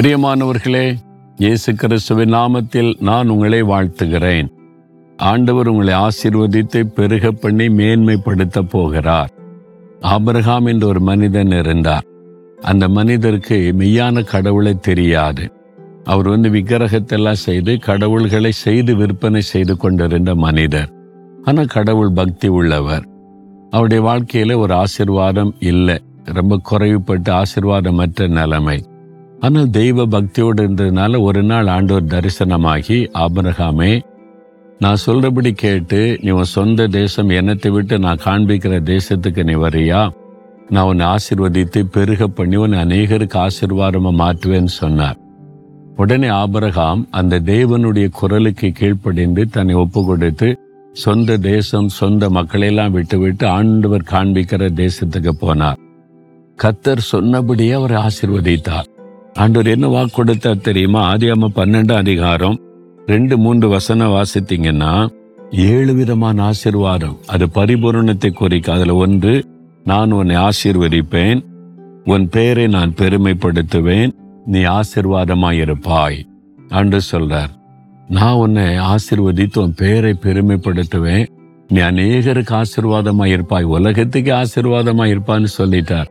[0.00, 0.96] பிரியமானவர்களே
[1.36, 4.48] இயேசு கிறிஸ்துவின் நாமத்தில் நான் உங்களை வாழ்த்துகிறேன்.
[5.16, 9.30] ஆண்டவர் உங்களை ஆசீர்வதித்து பெருக பண்ணி மேன்மைப்படுத்த போகிறார்.
[10.00, 12.04] ஆபிரகாம் என்ற ஒரு மனிதன் இருந்தார்.
[12.60, 15.52] அந்த மனிதருக்கு மெய்யான கடவுளை தெரியாது.
[16.04, 20.92] அவர் வந்து விக்கிரகத்தெல்லாம் செய்து கடவுள்களை செய்து விற்பனை செய்து கொண்டிருந்த மனிதர்.
[21.44, 23.08] ஆனால் கடவுள் பக்தி உள்ளவர்.
[23.70, 25.98] அவருடைய வாழ்க்கையில ஒரு ஆசிர்வாதம் இல்லை.
[26.24, 28.84] ரொம்ப குறைவுபட்டு ஆசிர்வாதமற்ற நிலைமை.
[29.40, 34.00] ஆனால் தெய்வ பக்தியோடு இருந்ததுனால ஒரு நாள் ஆண்டவர் தரிசனமாகி ஆபரகாமே
[34.80, 40.10] நான் சொல்றபடி கேட்டு நீ உன் சொந்த தேசம் என்னத்தை விட்டு நான் காண்பிக்கிற தேசத்துக்கு நீ வரியா?
[40.68, 45.18] நான் உன்னை ஆசிர்வதித்து பெருக பண்ணி உன்னை அநேகருக்கு ஆசிர்வாதமாக மாற்றுவேன்னு சொன்னார்.
[45.96, 50.58] உடனே ஆபரகாம் அந்த தேவனுடைய குரலுக்கு கீழ்ப்படிந்து தன்னை ஒப்பு கொடுத்து
[50.92, 55.80] சொந்த தேசம் சொந்த மக்களையெல்லாம் விட்டுவிட்டு ஆண்டவர் காண்பிக்கிற தேசத்துக்கு போனார்.
[56.62, 58.86] கத்தர் சொன்னபடியே அவர் ஆசிர்வதித்தார்.
[59.36, 61.14] ஆண்டவர் என்ன வாக்கு கொடுத்தார் தெரியுமா?
[61.14, 62.60] ஆதியாம பன்னெண்டு அதிகாரம்
[63.06, 65.10] ரெண்டு மூன்று வசனம் வாசித்தீங்கன்னா
[65.50, 67.18] ஏழு விதமான ஆசீர்வாதம்.
[67.26, 69.44] அது பரிபூரணத்தை குறிக்க அதுல ஒன்று
[69.84, 71.44] நான் உன்னை ஆசீர்வதிப்பேன்.
[72.04, 74.10] உன் பெயரை நான் பெருமைப்படுத்துவேன்.
[74.46, 76.18] நீ ஆசீர்வாதமாயிருப்பாய்.
[76.68, 77.52] அன்று சொல்றார்
[78.08, 81.26] நான் உன்னை ஆசீர்வதித்து உன் பெயரை பெருமைப்படுத்துவேன்.
[81.68, 86.10] நீ அநேகருக்கு ஆசீர்வாதமா இருப்பாய் உலகத்துக்கு ஆசீர்வாதமா இருப்பான்னு சொல்லிட்டார்.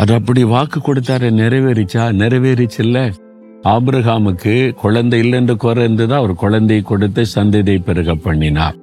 [0.00, 2.04] அது அப்படி வாக்கு கொடுத்தாரு நிறைவேறிச்சா?
[2.20, 3.12] நிறைவேறிச்சுல்ல.
[3.62, 6.16] ஆபிரகாமுக்கு குழந்தை இல்லைன்ற குறை இருந்ததா?
[6.16, 8.76] அவர் குழந்தையை கொடுத்து சந்ததியை பெருக பண்ணினார்.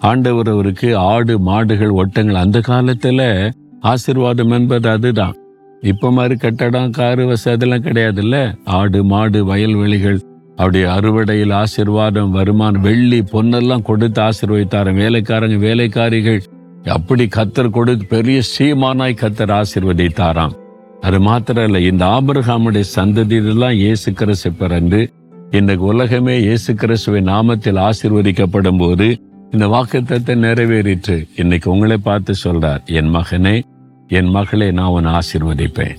[0.00, 5.34] ஆண்டவர் அவருக்கு ஆடு மாடுகள் ஒட்டங்கள் அந்த காலத்துல ஆசீர்வாதம் என்பது அதுதான்.
[5.80, 8.58] இப்ப மாதிரி கட்டடம் காரு வசதி அதெல்லாம் கிடையாதுல்ல?
[8.64, 14.94] ஆடு மாடு வயல்வெளிகள் அப்படி அறுவடையில் ஆசீர்வாதம் வருமானம் வெள்ளி பொன்னெல்லாம் கொடுத்து ஆசீர்வதித்தார்.
[14.94, 16.42] வேலைக்காரங்க வேலைக்காரிகள்
[16.84, 20.54] அப்படி கத்தர் கொடுத்து பெரிய சீமானாய் கத்தர் ஆசிர்வதித்தாராம்.
[21.00, 25.12] அது மாத்திரம் இல்லை இந்த ஆபிரகாமுடைய சந்ததியெல்லாம் இயேசு கிறிஸ்து பிறந்து
[25.50, 31.28] இன்னைக்கு உலகமே இயேசு கிறிஸ்துவை நாமத்தில் ஆசீர்வதிக்கப்படும் போது இந்த வாக்குத்தத்தை நிறைவேறிற்று.
[31.36, 33.62] இன்னைக்கு உங்களை பார்த்து சொல்றார் என் மகனே
[34.08, 35.96] என் மகளை நான் உன் ஆசிர்வதிப்பேன்.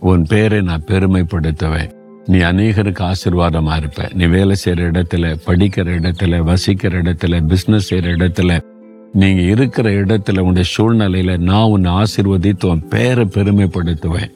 [0.00, 1.90] உன் பேரை நான் பெருமைப்படுத்துவேன்.
[2.26, 4.08] நீ அநேகருக்கு ஆசிர்வாதமா இருப்ப.
[4.14, 8.60] நீ வேலை செய்யற இடத்துல படிக்கிற இடத்துல வசிக்கிற இடத்துல பிசினஸ் செய்யற இடத்துல
[9.12, 14.30] நீங்க இருக்கிற இடத்துல உன்னுடைய சூழ்நிலையில நான் உன்னை ஆசீர்வதித்து உன் பேரை பெருமைப்படுத்துவேன்.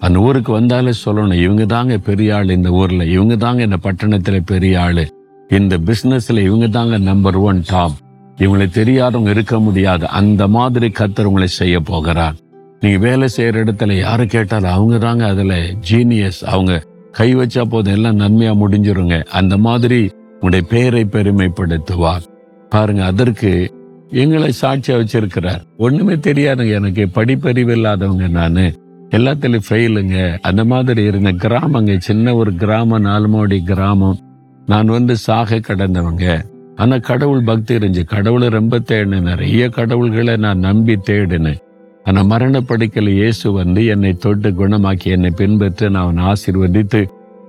[0.00, 4.80] அந்த ஊருக்கு வந்தாலே சொல்லணும் இவங்க தாங்க பெரிய ஆள் இந்த ஊரில் இவங்க தாங்க இந்த பட்டணத்தில் பெரிய
[4.80, 5.04] ஆளு.
[5.48, 7.92] இந்த பிஸ்னஸில் இவங்க தாங்க நம்பர் ஒன் டாப்
[8.36, 10.08] இவங்களை தெரியாதவங்க இருக்க முடியாது.
[10.08, 12.34] அந்த மாதிரி கத்தர் உங்களை செய்ய போகிறார்.
[12.80, 18.18] நீங்கள் வேலை செய்கிற இடத்துல யார் கேட்டாலும் அவங்க தாங்க அதில் ஜீனியஸ் அவங்க கை வச்சா போதும் எல்லாம்
[18.18, 19.24] நன்மையா முடிஞ்சிருங்க.
[19.24, 22.26] அந்த மாதிரி உங்களுடைய பெயரை பெருமைப்படுத்துவார்.
[22.68, 23.74] பாருங்க அதற்கு
[24.10, 25.62] எங்களை சாட்சியாக வச்சிருக்கிறார்.
[25.76, 28.72] ஒண்ணுமே தெரியாதுங்க எனக்கு படிப்பறிவு இல்லாதவங்க நான்.
[29.16, 34.18] எல்லாத்துலேயும் ஃபெயிலுங்க அந்த மாதிரி இருந்த கிராமங்க சின்ன ஒரு கிராமம் நாலுமோடி கிராமம்.
[34.66, 36.44] நான் வந்து சாக கடந்தவங்க.
[36.76, 38.04] ஆனால் கடவுள் பக்தி இருந்துச்சு.
[38.04, 39.28] கடவுளை ரொம்ப தேடினேன்.
[39.30, 41.58] நிறைய கடவுள்களை நான் நம்பி தேடினேன்.
[42.04, 47.02] ஆனால் மரணப்படுக்கையில் இயேசு வந்து என்னை தொட்டு குணமாக்கி என்னை பின்பற்று நான் அவனை ஆசீர்வதித்து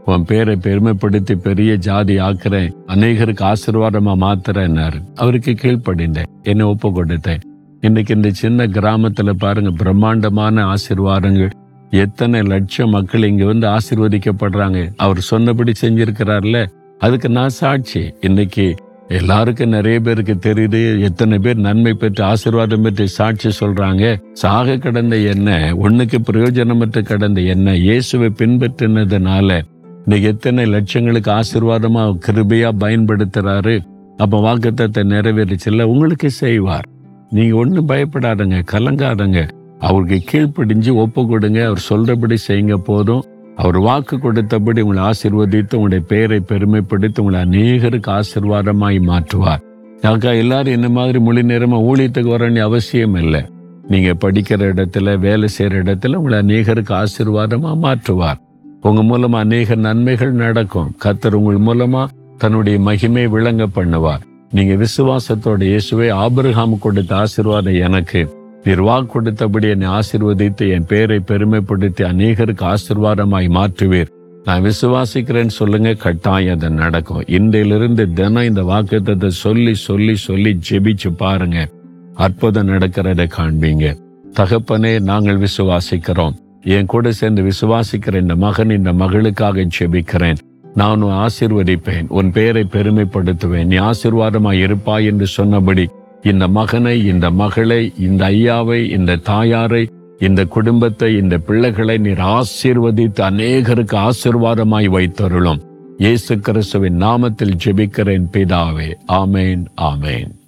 [0.05, 2.73] உன் பேரை பெருமைப்படுத்தி பெரிய ஜாதி ஆக்குறேன்.
[2.87, 4.99] அநேகருக்கு ஆசீர்வாதமா மாத்துறேன்னாரு.
[5.15, 6.29] அவருக்கு கீழ்ப்படிந்தேன்.
[6.43, 7.49] என்னை ஒப்பு கொடுத்தேன்
[7.81, 11.49] இன்னைக்கு இந்த சின்ன கிராமத்துல பாருங்க பிரம்மாண்டமான ஆசீர்வாதங்கள்.
[11.89, 14.93] எத்தனை லட்சம் மக்கள் இங்க வந்து ஆசிர்வதிக்கப்படுறாங்க.
[14.95, 16.71] அவர் சொன்னபடி செஞ்சிருக்கிறார்ல.
[16.99, 18.13] அதுக்கு நான் சாட்சி.
[18.19, 18.75] இன்னைக்கு
[19.07, 24.21] எல்லாருக்கும் நிறைய பேருக்கு தெரியுது எத்தனை பேர் நன்மை பெற்று ஆசீர்வாதம் பெற்று சாட்சி சொல்றாங்க.
[24.33, 29.61] சாக கடந்த என்ன ஒண்ணுக்கு பிரயோஜனமற்ற கடந்த என்ன இயேசுவை பின்பற்றினதுனால
[30.03, 33.79] இன்னைக்கு எத்தனை லட்சங்களுக்கு ஆசீர்வாதமா கிருபையா பயன்படுத்துறாரு.
[34.17, 36.87] அப்ப வாக்குத்தத்தை நிறைவேறிச்சுல்ல உங்களுக்கு செய்வார்.
[37.31, 39.49] நீங்க ஒன்றும் பயப்படாதங்க கலங்காதங்க.
[39.79, 41.65] அவருக்கு கீழ்ப்படிஞ்சு ஒப்பு கொடுங்க.
[41.65, 43.23] அவர் சொல்றபடி செய்யுங்க போதும்.
[43.55, 49.61] அவர் வாக்கு கொடுத்தபடி உங்களை ஆசிர்வதித்து உங்களுடைய பெயரை பெருமைப்படுத்தி உங்களை அநேகருக்கு ஆசீர்வாதமாய் மாற்றுவார்.
[50.01, 53.45] யாக்கா எல்லாரும் என்ன மாதிரி மொழி நேரமா ஊழியத்துக்கு வரணும் அவசியம் இல்லை.
[53.87, 58.39] நீங்க படிக்கிற இடத்துல வேலை செய்யற இடத்துல உங்களை அநேகருக்கு ஆசீர்வாதமா மாற்றுவார்.
[58.81, 60.95] உங்க மூலமா அநேக நன்மைகள் நடக்கும்.
[61.05, 62.07] கத்தர் உங்கள் மூலமா
[62.37, 64.29] தன்னுடைய மகிமை விளங்க பண்ணுவார்.
[64.53, 68.21] நீங்க விசுவாசத்தோட இயேசுவை ஆபிரகாம் கொடுத்த ஆசீர்வாதம் எனக்கு.
[68.63, 74.11] நிர்வாக கொடுத்தபடி என்னை ஆசிர்வதித்து என் பேரை பெருமைப்படுத்தி அநேகருக்கு ஆசீர்வாதமாய் மாற்றுவீர்.
[74.43, 77.23] நான் விசுவாசிக்கிறேன்னு சொல்லுங்க கட்டாயம் அது நடக்கும்.
[77.27, 81.69] இன்றையிலிருந்து தினம் இந்த வாக்குத்தத்தை சொல்லி சொல்லி சொல்லி ஜெபிச்சு பாருங்க.
[82.15, 83.97] அற்புதம் நடக்கிறத காண்பீங்க.
[84.35, 86.33] தகப்பனே நாங்கள் விசுவாசிக்கிறோம்.
[86.63, 90.35] என் கூட சேர்ந்து விசுவாசிக்கிற இந்த மகன் இந்த மகளுக்காக ஜெபிக்கிறேன்.
[90.75, 92.07] நான் ஆசிர்வதிப்பேன்.
[92.07, 93.65] உன் பெயரை பெருமைப்படுத்துவேன்.
[93.65, 95.89] நீ ஆசிர்வாதமாய் இருப்பாய் என்று சொன்னபடி
[96.21, 99.89] இந்த மகனை இந்த மகளை இந்த ஐயாவை இந்த தாயாரை
[100.19, 105.61] இந்த குடும்பத்தை இந்த பிள்ளைகளை நீர் ஆசிர்வதித்து அநேகருக்கு ஆசிர்வாதமாய் வைத்தருளும்.
[105.97, 108.93] இயேசு கிறிஸ்துவின் நாமத்தில் ஜெபிக்கிறேன் பிதாவே.
[109.07, 110.40] ஆமேன் ஆமேன்.